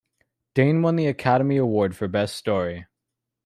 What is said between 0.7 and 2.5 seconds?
won the Academy Award for Best